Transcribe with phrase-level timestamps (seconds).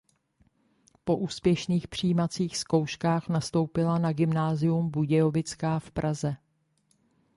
[1.03, 6.37] Po úspěšných přijímacích zkouškách nastoupila na Gymnázium Budějovická v Praze.